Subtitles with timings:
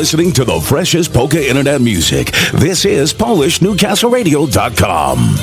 [0.00, 2.32] listening to the freshest polka internet music.
[2.54, 5.36] This is PolishNewcastleRadio.com.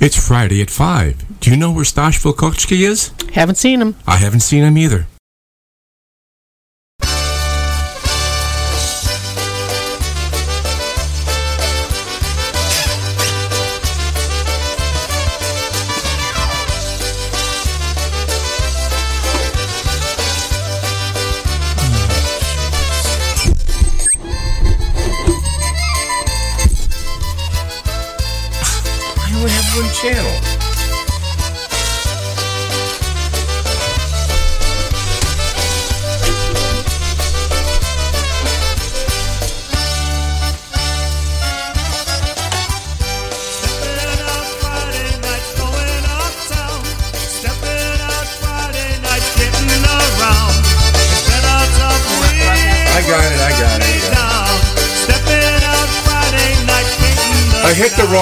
[0.00, 1.40] It's Friday at 5.
[1.40, 3.10] Do you know where Stash Volkochki is?
[3.32, 3.96] Haven't seen him.
[4.06, 5.08] I haven't seen him either.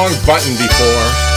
[0.00, 1.30] I hit the wrong button before.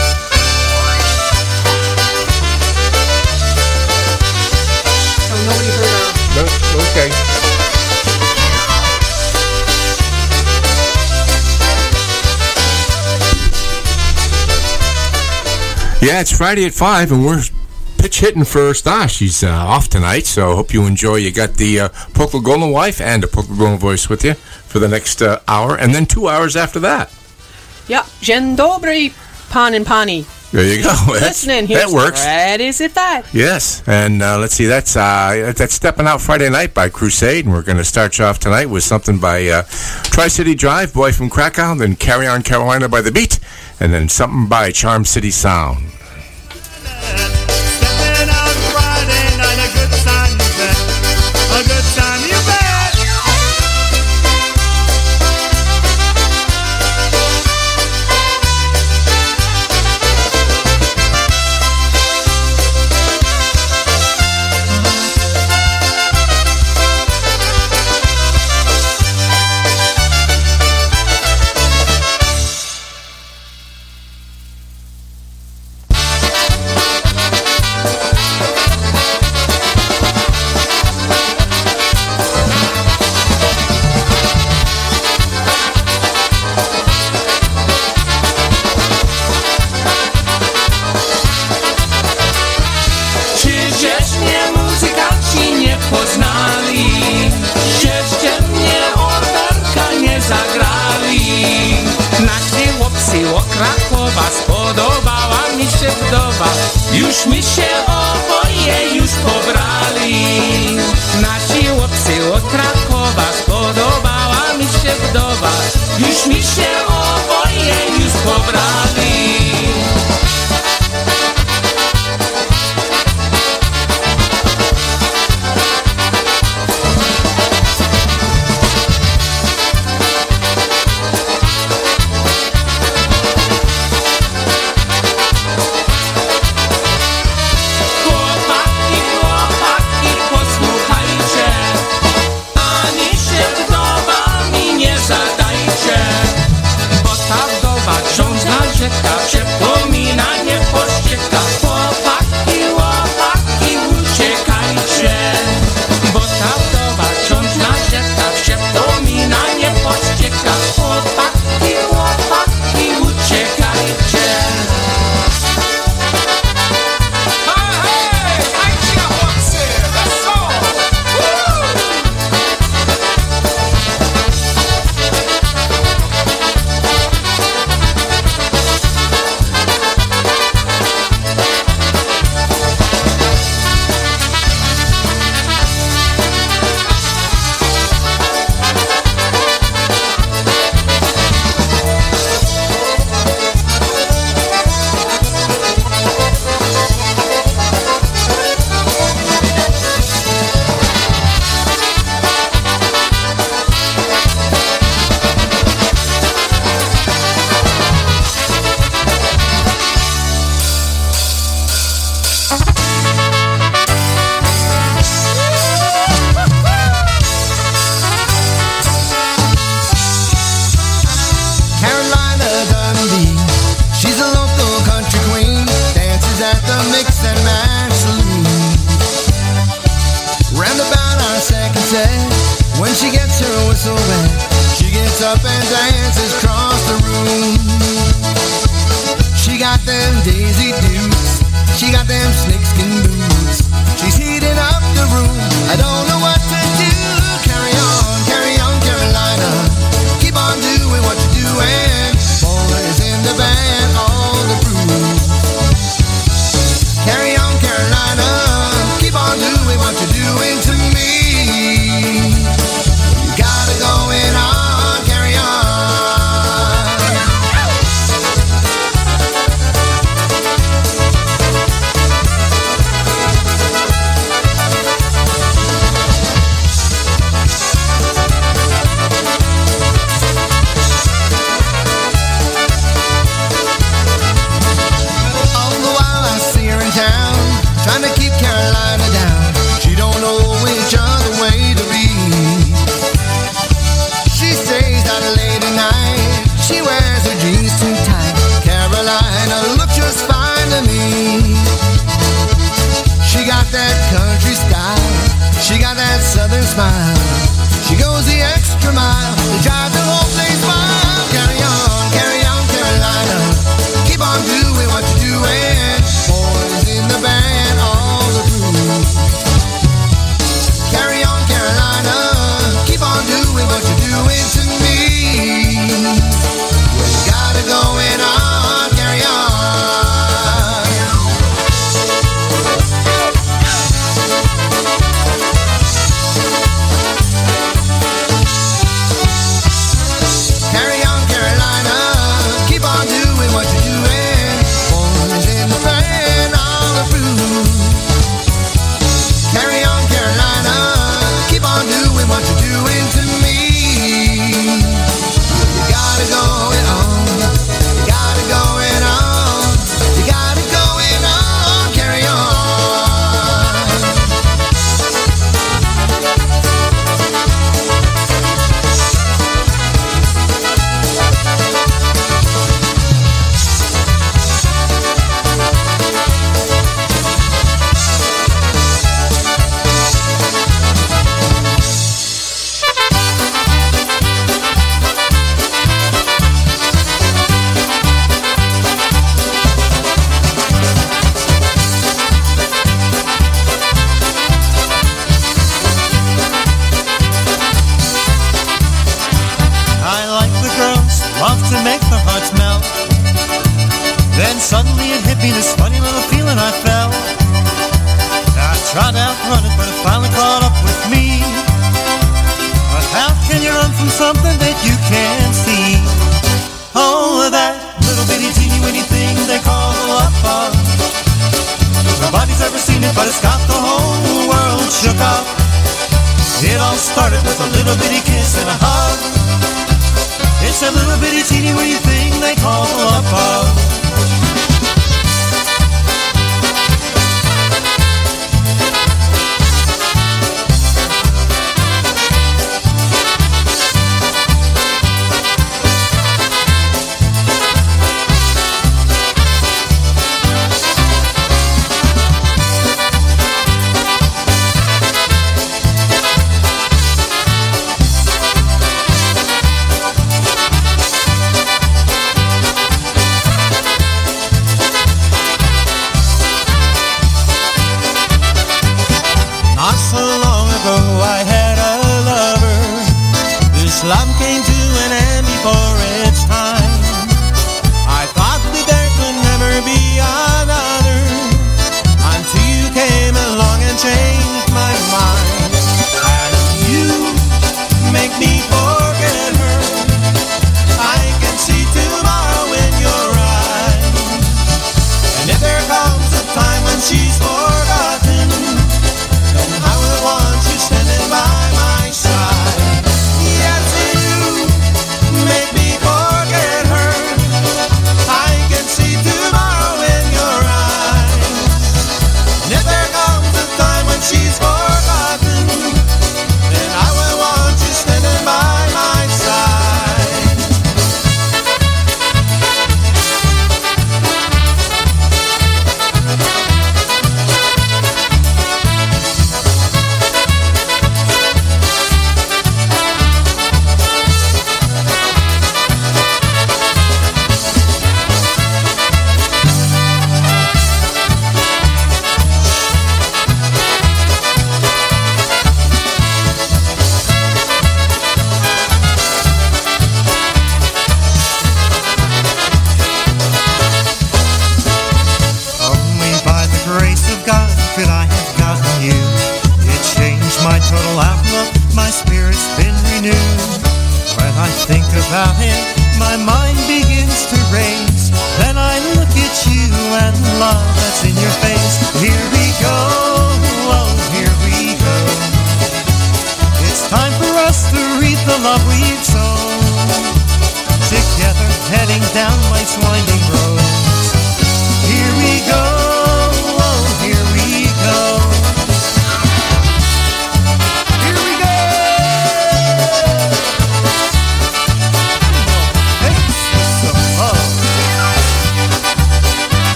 [6.35, 6.43] No,
[6.91, 7.09] okay.
[16.05, 17.41] Yeah, it's Friday at 5, and we're
[17.97, 19.15] pitch hitting for Stash.
[19.15, 21.15] She's uh, off tonight, so hope you enjoy.
[21.15, 24.79] You got the uh, Polka Golden wife and a Polka Golden voice with you for
[24.79, 27.11] the next uh, hour, and then two hours after that.
[27.87, 28.05] Yeah.
[28.21, 29.11] Dzień dobry,
[29.49, 30.25] pan and pani.
[30.51, 30.89] There you go.
[31.07, 31.79] That's- Listening here.
[31.79, 32.21] That works.
[32.23, 33.23] That is it that.
[33.33, 34.67] Yes, and uh, let's see.
[34.67, 38.25] That's uh, that's stepping out Friday night by Crusade, and we're going to start you
[38.25, 39.63] off tonight with something by uh,
[40.11, 43.39] Tri City Drive, Boy from Krakow, then Carry On Carolina by the Beat,
[43.79, 45.79] and then something by Charm City Sound.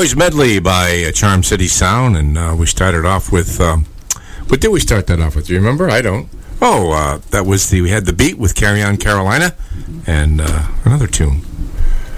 [0.00, 3.60] Boys medley by uh, Charm City Sound, and uh, we started off with.
[3.60, 3.84] Um,
[4.48, 5.48] what did we start that off with?
[5.48, 5.90] Do you remember?
[5.90, 6.26] I don't.
[6.62, 7.82] Oh, uh, that was the.
[7.82, 9.54] We had the beat with "Carry On Carolina,"
[10.06, 11.42] and uh, another tune.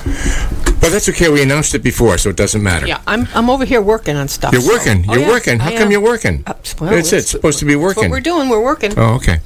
[0.04, 1.28] But that's okay.
[1.28, 2.86] We announced it before, so it doesn't matter.
[2.86, 4.52] Yeah, I'm I'm over here working on stuff.
[4.52, 5.04] You're working.
[5.08, 5.58] Oh, You're yeah, working.
[5.58, 5.90] How I come am.
[5.90, 6.44] you're working?
[6.46, 7.16] Uh, well, That's it.
[7.16, 8.04] It's supposed to be working.
[8.04, 8.48] what we're doing.
[8.48, 8.92] We're working.
[8.96, 9.40] Oh, okay.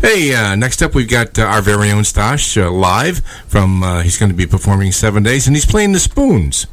[0.00, 3.82] Hey, uh, next up we've got uh, our very own Stash uh, live from.
[3.82, 6.68] Uh, he's going to be performing seven days, and he's playing the spoons.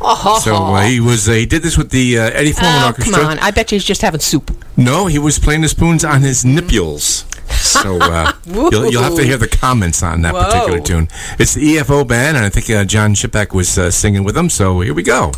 [0.00, 1.28] Oh, So uh, he was.
[1.28, 3.16] Uh, he did this with the uh, Eddie Forman oh, Orchestra.
[3.16, 3.38] come on!
[3.40, 4.50] I bet you he's just having soup.
[4.76, 7.24] No, he was playing the spoons on his nipples.
[7.50, 10.44] So uh, you'll, you'll have to hear the comments on that Whoa.
[10.44, 11.08] particular tune.
[11.38, 14.50] It's the EFO band, and I think uh, John Shipek was uh, singing with them.
[14.50, 15.32] So here we go.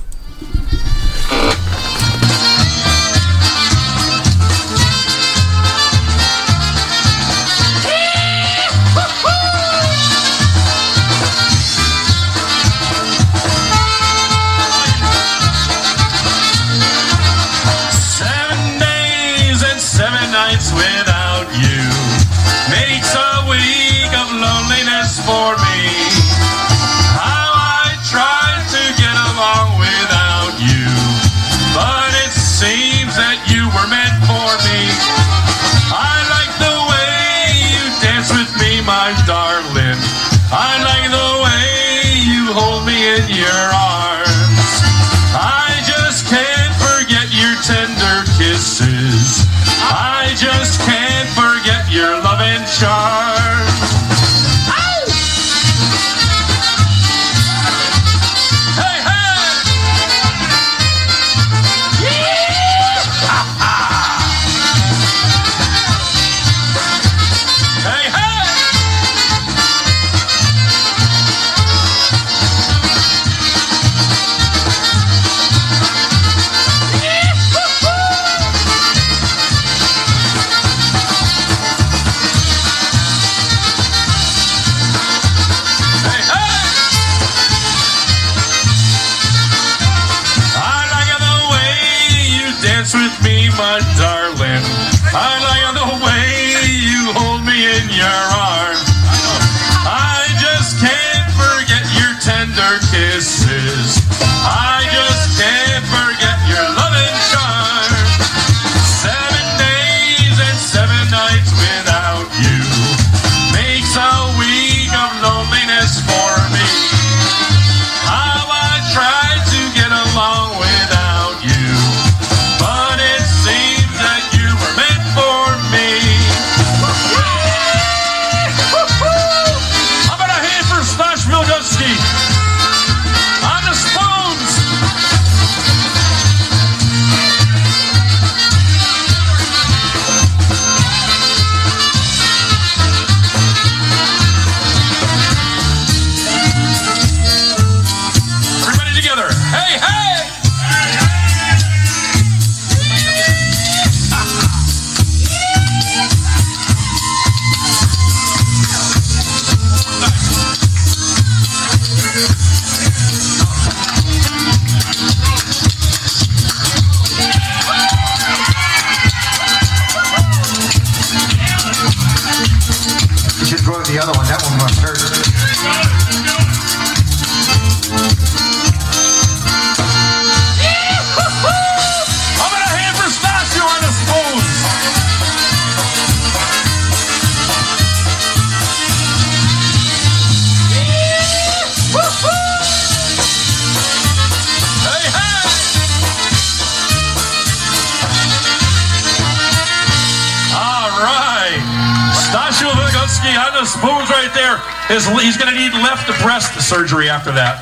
[206.71, 207.60] Surgery after that.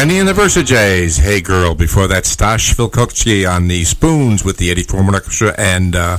[0.00, 1.20] Henny and the Versajays.
[1.20, 1.74] Hey Girl.
[1.74, 6.16] Before that, Stash Vilkochi on the Spoons with the EFO Orchestra and uh,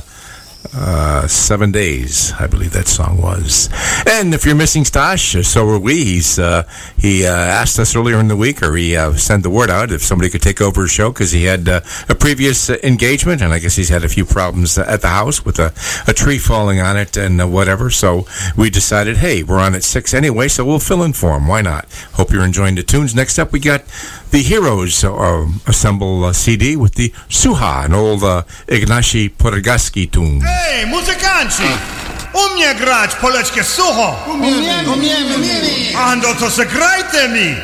[0.72, 3.68] uh, Seven Days, I believe that song was.
[4.06, 6.04] And if you're missing Stash, so are we.
[6.04, 6.64] He's uh,
[6.98, 9.90] he uh, asked us earlier in the week, or he uh, sent the word out
[9.92, 13.42] if somebody could take over his show because he had uh, a previous uh, engagement,
[13.42, 15.72] and I guess he's had a few problems at the house with a,
[16.06, 17.90] a tree falling on it and uh, whatever.
[17.90, 21.46] So we decided, hey, we're on at six anyway, so we'll fill in for him.
[21.46, 21.86] Why not?
[22.14, 23.14] Hope you're enjoying the tunes.
[23.14, 23.84] Next up, we got
[24.30, 30.40] the Heroes uh, Assemble uh, CD with the Suha, an old uh, Ignacy Podagaski tune.
[30.42, 32.01] Ej, muzykanci!
[32.32, 34.24] Umie grać poleczkę sucho!
[34.26, 35.98] Umiemy, umiemy, umiemy.
[35.98, 37.56] A no to zagrajcie mi!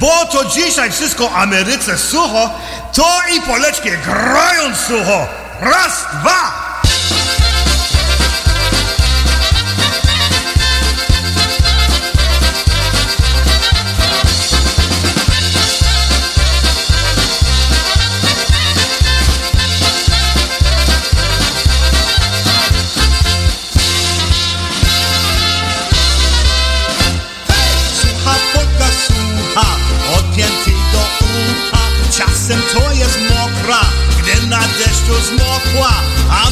[0.00, 2.50] Bo to dzisiaj wszystko Ameryce sucho,
[2.92, 5.26] to i poleczkę grają sucho!
[5.60, 6.65] Raz, dwa!
[35.06, 35.94] just north, why
[36.26, 36.50] I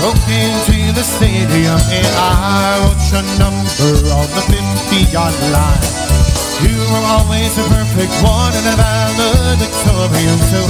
[0.00, 5.84] broke into the stadium and I wrote your number on the 50-yard line.
[6.60, 10.38] You were always the perfect one and a valedictorian.
[10.52, 10.60] So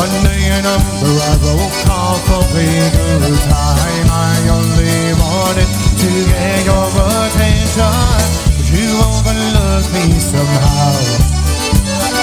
[0.00, 4.06] under your number I wrote call for a good time.
[4.08, 5.68] I only wanted
[6.00, 7.92] to get your attention,
[8.56, 11.43] but you overlooked me somehow.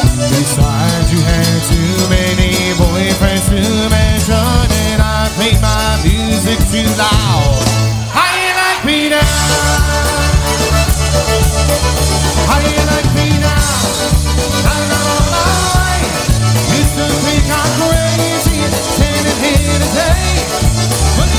[0.01, 7.61] Besides, you had too many boyfriends to mention, and I played my music too loud.
[8.09, 9.21] How you like me now?
[12.49, 13.69] How you like me now?
[14.65, 15.45] I'm on my
[15.77, 16.01] way.
[17.25, 18.59] Think I'm crazy,
[18.97, 20.33] standing here today.
[21.17, 21.29] But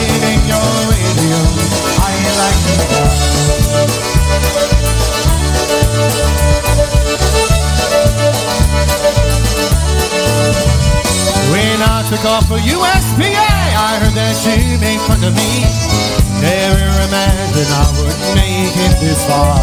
[0.00, 1.40] living in your radio.
[1.98, 3.99] How you like me now?
[11.80, 15.64] I took off for USPA, I heard that you made fun of me.
[16.44, 19.56] Never imagined I would make it this far.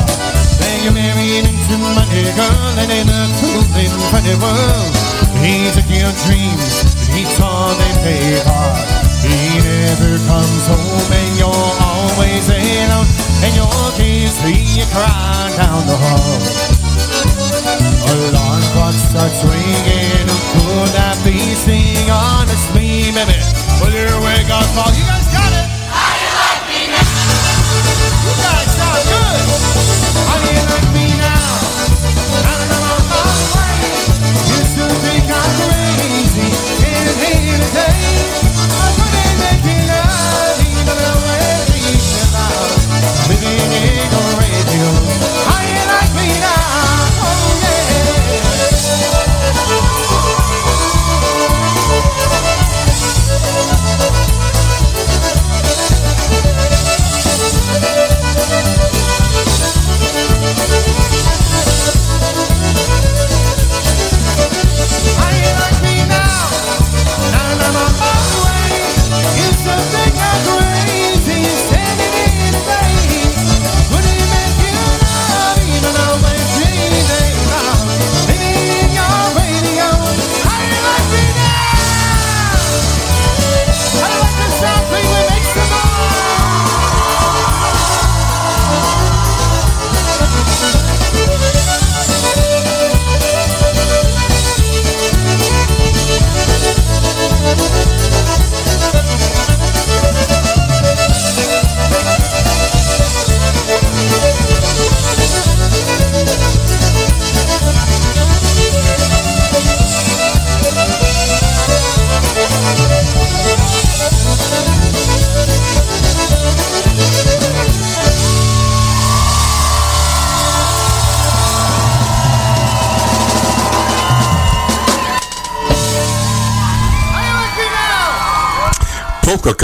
[0.58, 4.94] Then you married into money, girl, and in a cool and funny world.
[5.46, 8.88] He took your dreams, and he saw they paid hard.
[9.22, 13.10] He never comes home, and you're always alone.
[13.46, 16.77] And your kids see you cry down the hall.
[18.08, 20.28] Alarm clock starts ringing.
[20.64, 21.36] Could that be?
[21.54, 23.36] Sing honestly, baby.
[23.82, 24.92] Will your wake up call?
[24.96, 25.68] You guys got it.
[25.92, 27.04] How you like me now?
[28.24, 29.46] You guys sound good.
[30.48, 31.48] You like me now?
[34.48, 36.48] Used to think I'm crazy.
[36.84, 38.47] Can't.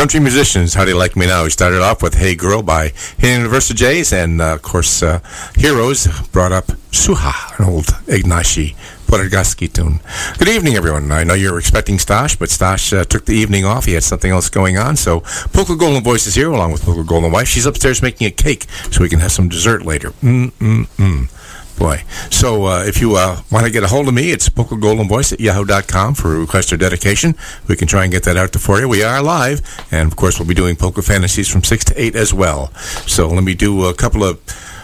[0.04, 0.74] Country musicians.
[0.74, 1.46] How do you like me now?
[1.46, 5.22] We started off with "Hey Girl" by Universal Jays, and uh, of course, uh,
[5.56, 7.86] Heroes brought up "Suha," an old
[8.18, 8.76] Ignacy
[9.08, 10.02] Podergaski tune.
[10.38, 11.10] Good evening, everyone.
[11.14, 13.86] I know you're expecting Stash, but Stash uh, took the evening off.
[13.86, 15.22] He had something else going on, so
[15.54, 17.48] Polka Golden Voice is here along with Polka Golden Wife.
[17.48, 20.10] She's upstairs making a cake so we can have some dessert later.
[20.22, 21.30] Mm mm mm.
[21.78, 22.04] Boy.
[22.30, 25.40] So uh, if you uh, want to get a hold of me, it's polkagoldenvoice at
[25.40, 27.36] yahoo.com for a request or dedication.
[27.68, 28.88] We can try and get that out there for you.
[28.88, 32.16] We are live, and of course, we'll be doing Polka Fantasies from 6 to 8
[32.16, 32.74] as well.
[33.08, 34.40] So let me do a couple of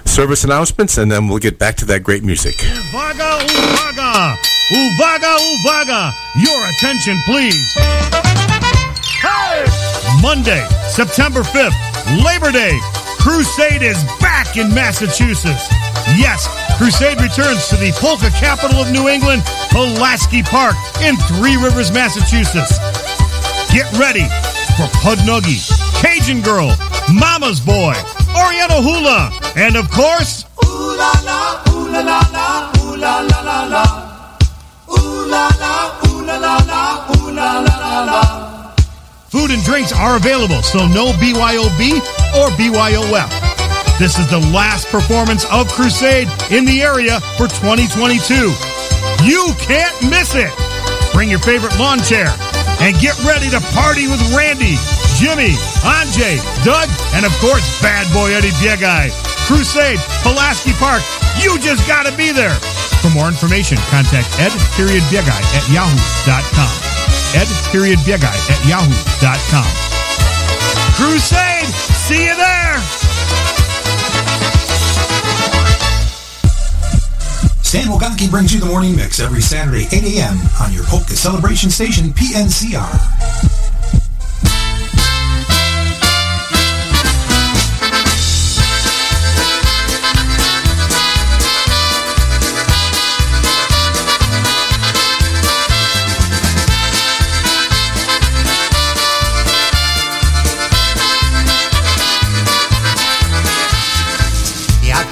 [0.05, 2.55] service announcements, and then we'll get back to that great music.
[2.55, 4.35] Uvaga, uvaga!
[4.71, 6.13] Uvaga, uvaga!
[6.43, 7.73] Your attention, please.
[9.21, 9.65] Hey!
[10.21, 12.77] Monday, September 5th, Labor Day.
[13.19, 15.67] Crusade is back in Massachusetts.
[16.17, 16.47] Yes,
[16.79, 22.79] Crusade returns to the polka capital of New England, Pulaski Park in Three Rivers, Massachusetts.
[23.67, 24.23] Get ready
[24.79, 25.59] for Pudnuggy,
[25.99, 26.71] Cajun Girl,
[27.11, 27.95] Mama's Boy,
[28.31, 33.41] Oriental Hula, and of course, Ooh la la, ooh la la la, ooh la la
[33.43, 34.39] la la.
[34.87, 38.73] Ooh la la, ooh la la la, ooh la la la la.
[39.27, 41.99] Food and drinks are available, so no BYOB
[42.39, 43.68] or BYOF.
[43.99, 48.47] This is the last performance of Crusade in the area for 2022.
[49.27, 50.55] You can't miss it.
[51.11, 52.31] Bring your favorite lawn chair
[52.79, 54.79] and get ready to party with Randy,
[55.19, 55.51] Jimmy,
[55.83, 59.11] Anjay, Doug, and of course, bad boy Eddie Biegai.
[59.43, 61.03] Crusade, Pulaski Park.
[61.43, 62.55] You just gotta be there.
[63.03, 66.71] For more information, contact ed period Biegai at yahoo.com.
[67.35, 69.67] Ed period Biegai at yahoo.com.
[70.95, 71.67] Crusade,
[72.07, 73.18] see you there.
[77.69, 80.39] Stan Wogaki brings you the morning mix every Saturday, 8 a.m.
[80.59, 82.89] on your polka celebration station, PNCR.
[104.81, 105.07] Jak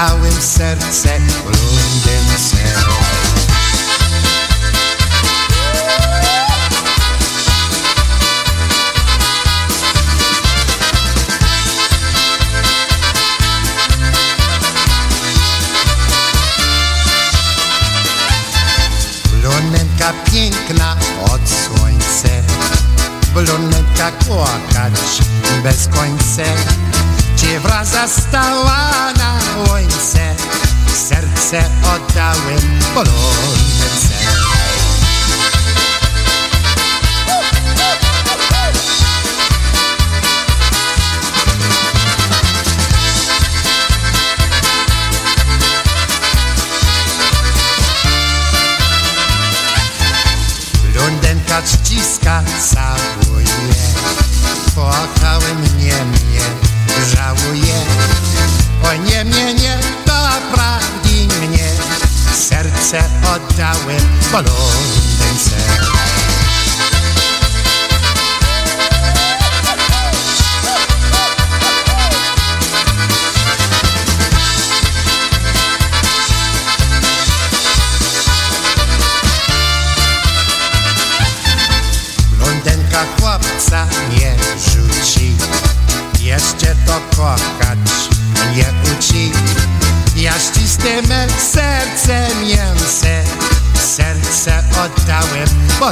[0.00, 2.56] Oddałem serce blondynce
[19.32, 22.28] Blondynka piękna od słońca
[23.34, 25.22] Blondynka kochać
[25.62, 26.42] bez końca
[27.40, 30.36] чи враза стала на воїнце,
[30.94, 32.60] серце отдали
[32.94, 33.79] полон.
[64.32, 64.99] balón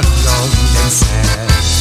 [0.01, 1.78] what.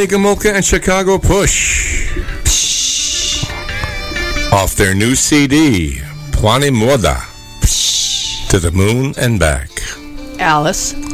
[0.00, 2.16] Lenny Gomulka and Chicago Push.
[4.50, 5.98] Off their new CD,
[6.32, 7.20] Plani Moda.
[8.48, 9.68] To the moon and back.
[10.38, 10.94] Alice.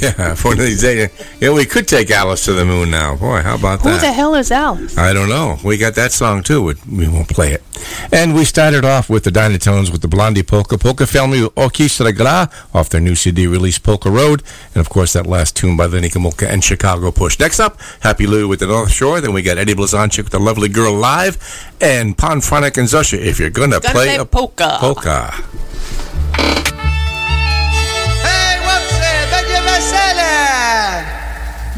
[0.00, 1.10] Yeah, for these days.
[1.40, 3.16] Yeah, we could take Alice to the moon now.
[3.16, 3.94] Boy, how about Who that?
[3.94, 4.96] Who the hell is Alice?
[4.96, 5.58] I don't know.
[5.64, 6.66] We got that song too.
[6.66, 7.62] but We won't play it.
[8.10, 12.50] And we started off with the Dynatones with the Blondie Polka, Polka Family Orchestra Gra
[12.72, 14.42] off their new CD release Polka Road.
[14.74, 17.38] And of course, that last tune by Lenny Gomulka and Chicago Push.
[17.38, 19.20] Next up, Happy Lou with the North Shore.
[19.20, 21.36] Then we got Eddie Blazonczyk with the Lovely Girl Live.
[21.80, 24.78] And Pon Fronic and Zusha, if you're going to Gonna play play a polka.
[24.80, 25.34] polka.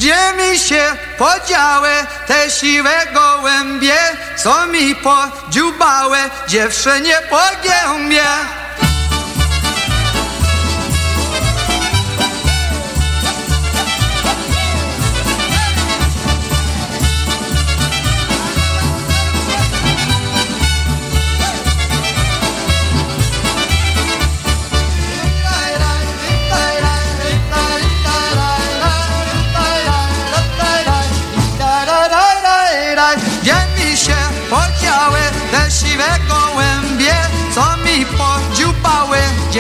[0.00, 0.82] Gdzie mi się
[1.18, 1.88] podziały
[2.26, 3.96] te siwe gołębie,
[4.36, 8.24] co mi podziubały dziewczynie po gębie?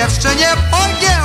[0.00, 1.19] dziewczynie Bogiem.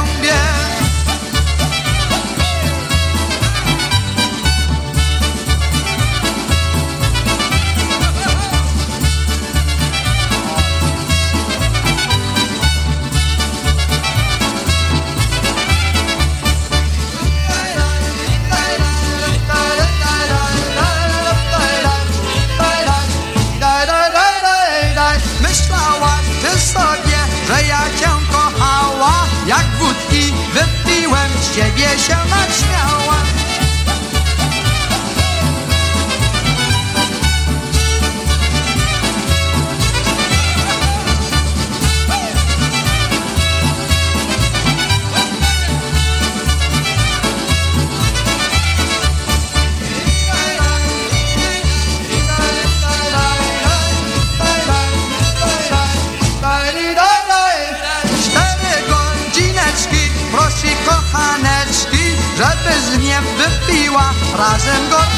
[31.58, 32.85] 也别想那奇。
[64.46, 65.15] Wypiła razem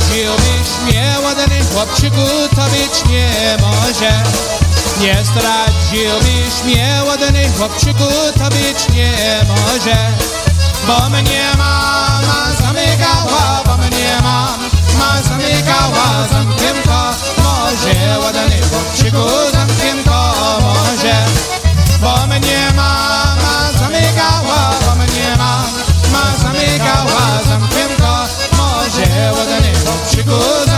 [0.00, 2.26] zdradziłbyś mnie, ładny chłopczyku,
[2.56, 4.12] to być nie może.
[5.00, 9.12] Nie zdradziłbyś mnie, ładny chłopczyku, to być nie
[9.48, 9.96] może.
[10.86, 14.58] Bo mnie mama zamykała, bo mnie mama
[14.98, 18.18] ma zamykała zamknięto może.
[18.18, 21.14] Ładny chłopczyku, zamknięto może.
[22.00, 28.26] Bo mnie mama zamykała, bo mnie mama zamykała zamknięto
[28.56, 29.49] może.
[30.28, 30.69] Ładny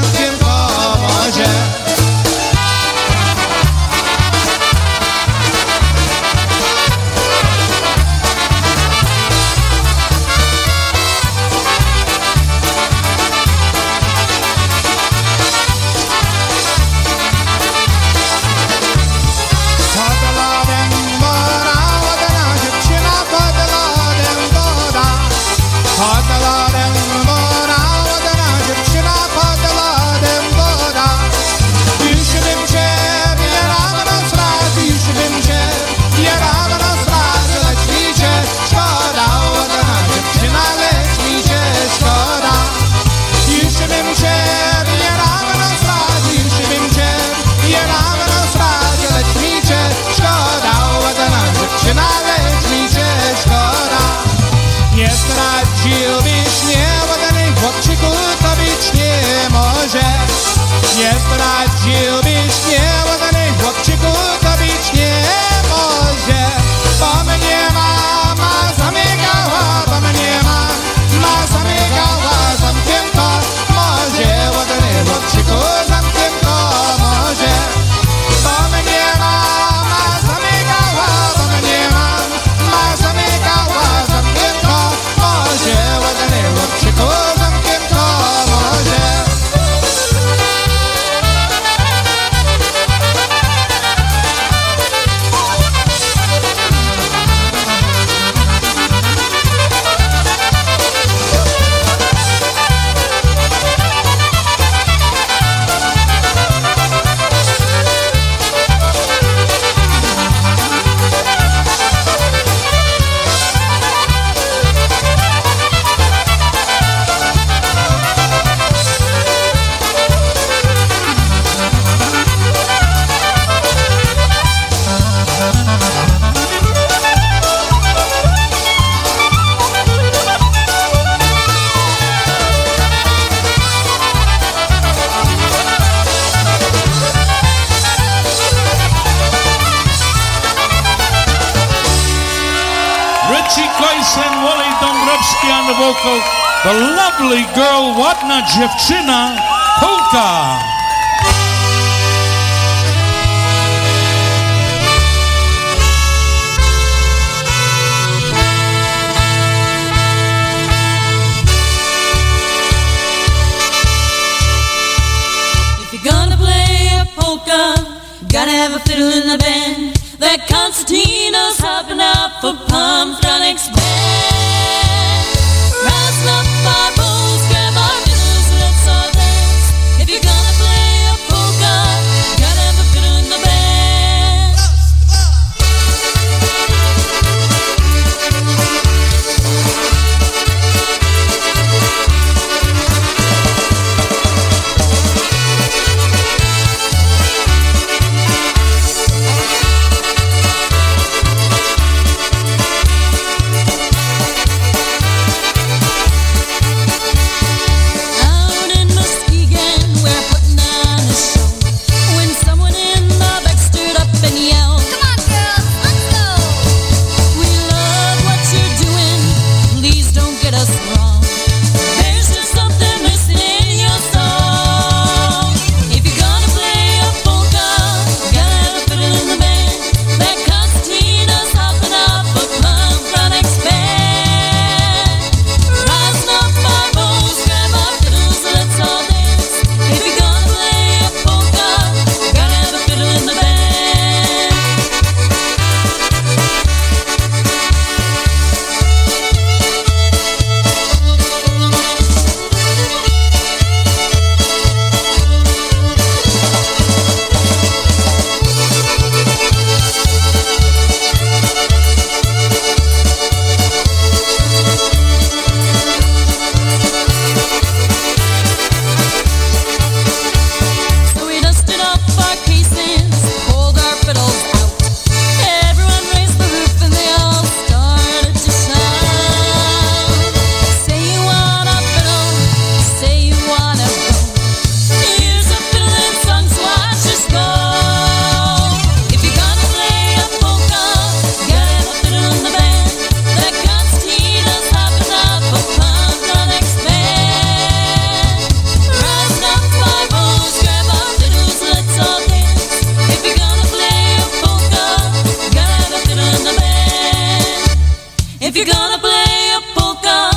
[308.55, 310.31] If you're gonna play a polka,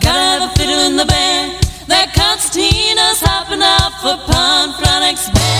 [0.00, 1.52] gotta have a fiddle in the band.
[1.86, 5.59] That concertina's hopping out for Pomfronic's band.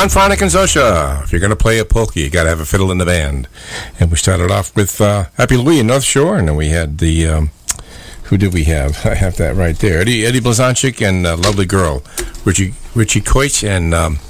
[0.00, 1.22] Ponphonic and Zosha.
[1.22, 3.04] If you're going to play a polka, you got to have a fiddle in the
[3.04, 3.48] band.
[3.98, 6.96] And we started off with uh, Happy Louie in North Shore, and then we had
[6.96, 7.26] the.
[7.26, 7.50] Um,
[8.22, 8.96] who did we have?
[9.04, 10.00] I have that right there.
[10.00, 12.02] Eddie Eddie Blazonczyk and uh, Lovely Girl,
[12.46, 14.20] Richie Richie Koich and um,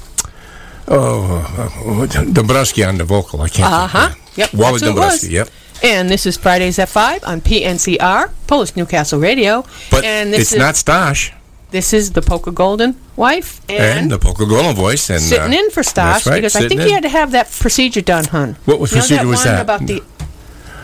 [0.89, 3.41] oh uh, Dombrowski on the vocal.
[3.41, 3.71] I can't.
[3.71, 4.13] Uh huh.
[4.35, 4.53] Yep.
[4.53, 5.29] Wally Dombrowski.
[5.29, 5.49] Yep.
[5.85, 9.63] And this is Fridays at 5 on PNCR, Polish Newcastle Radio.
[9.89, 11.31] But and this it's not Stosh
[11.71, 13.61] This is the Polka Golden wife.
[13.69, 16.67] and, And, the polka golden voice and sitting uh, in for that's right, because I
[16.67, 16.87] think in.
[16.87, 18.57] he had to have that procedure done, hun.
[18.65, 19.61] What was You know procedure was that?
[19.61, 20.03] About the,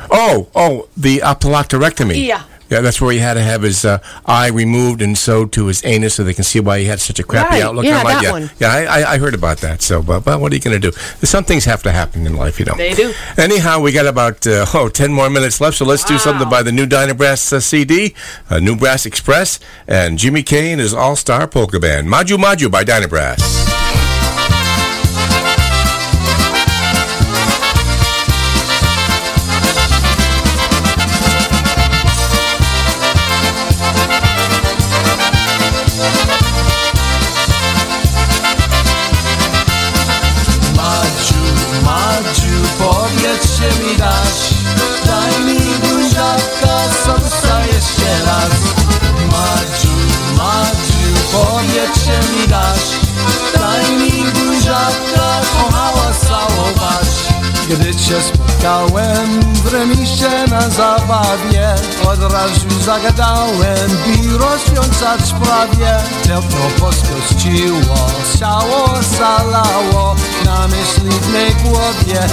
[0.09, 2.25] Oh, oh, the apolactorectomy.
[2.25, 2.43] Yeah.
[2.69, 5.83] Yeah, that's where he had to have his uh, eye removed and sewed to his
[5.85, 7.85] anus so they can see why he had such a crappy Right, outlook.
[7.85, 8.49] yeah, that yeah, one.
[8.59, 9.81] yeah, I, I, I heard about that.
[9.81, 10.97] So, but, but what are you going to do?
[11.25, 12.75] Some things have to happen in life, you know.
[12.75, 13.13] They do.
[13.37, 16.63] Anyhow, we got about uh, oh, 10 more minutes left, so let's do something by
[16.63, 18.13] the new Dyna Brass uh, CD,
[18.49, 22.09] uh, New Brass Express, and Jimmy Kane his All Star Polka Band.
[22.09, 24.06] Maju Maju by Dyna Brass.
[60.69, 61.75] Zabawie.
[62.07, 67.95] Od razu zagadałem, by rozwiązać sprawie Tętno poskościło,
[68.39, 68.89] ciało
[69.19, 70.15] zalało
[70.45, 72.27] Na myśliwnej głowie,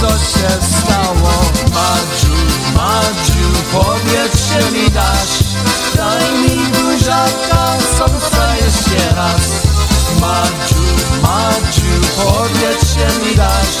[0.00, 1.32] co się stało.
[1.74, 2.34] Madziu,
[2.76, 5.38] Madziu, powiedz mi dasz.
[5.96, 9.42] Daj mi buziaka, serca jeszcze raz.
[10.20, 10.82] Madziu,
[11.22, 13.78] Madziu, powiedz mi dasz.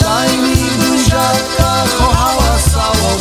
[0.00, 2.45] Daj mi buziaka, kochała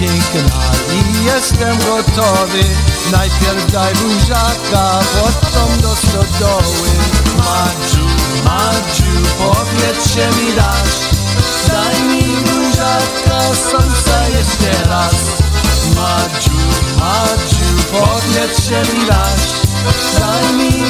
[0.00, 0.60] piękna
[0.92, 2.64] i jestem gotowy.
[3.12, 6.88] Najpierw daj buziaka, potem do stodoły.
[7.36, 8.06] Madziu,
[8.44, 11.00] Madziu, powiedz mi dasz.
[11.68, 15.14] Daj mi buziaka, serca jeszcze raz.
[15.96, 16.58] Madziu,
[17.00, 19.50] Madziu, powiedz mi dasz.
[20.18, 20.89] Daj mi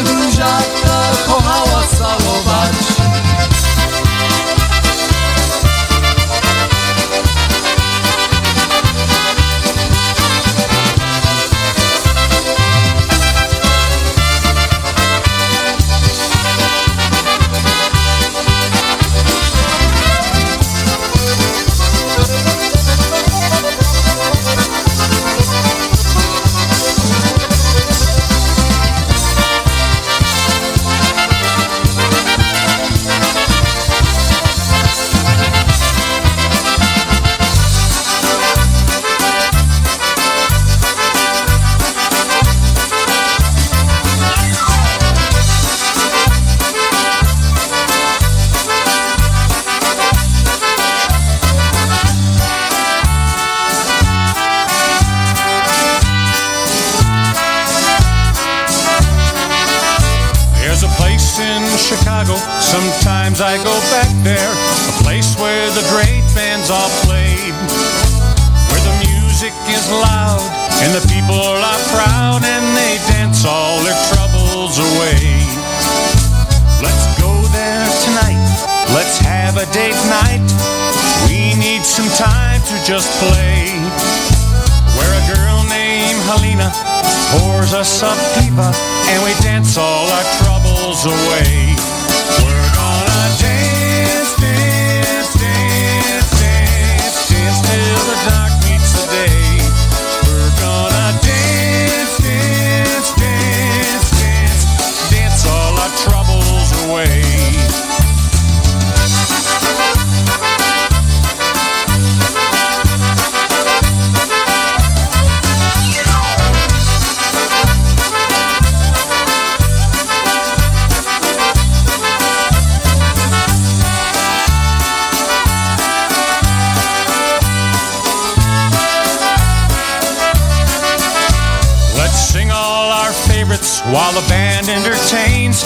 [133.93, 135.62] while the band entertains.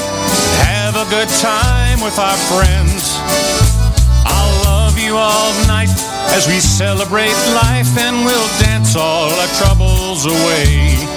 [0.64, 3.16] Have a good time with our friends.
[4.25, 5.93] I'll love you all night
[6.33, 11.13] as we celebrate life and we'll dance all our troubles away.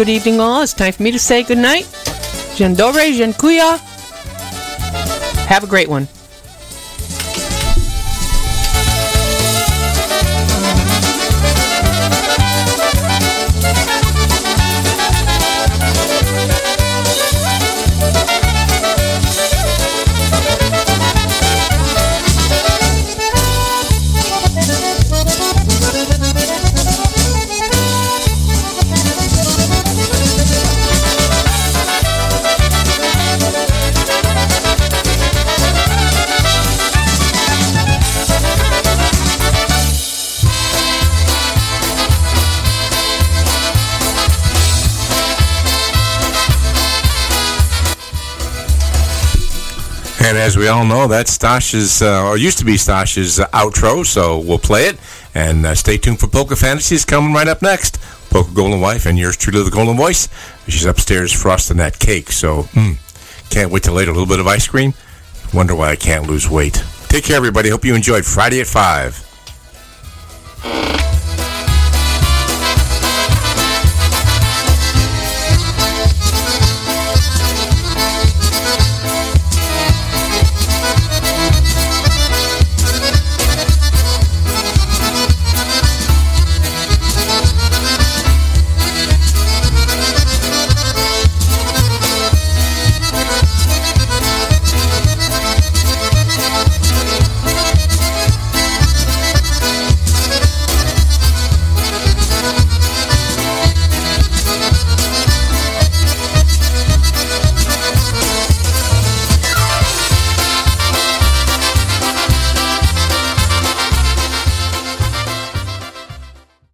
[0.00, 0.62] Good evening, all.
[0.62, 1.86] It's time for me to say good night.
[2.76, 3.64] Dobry, dziękuję.
[5.48, 6.19] Have a great one.
[50.50, 54.40] As we all know, that's Stash's, uh, or used to be Stash's uh, outro, so
[54.40, 54.98] we'll play it.
[55.32, 58.00] And uh, stay tuned for Polka Fantasies coming right up next.
[58.30, 60.28] Polka Golden Wife and yours truly, the Golden Voice.
[60.66, 62.96] She's upstairs frosting that cake, so mm,
[63.50, 64.10] can't wait till later.
[64.10, 64.92] A little bit of ice cream.
[65.54, 66.82] Wonder why I can't lose weight.
[67.06, 67.68] Take care, everybody.
[67.68, 70.99] Hope you enjoyed Friday at 5.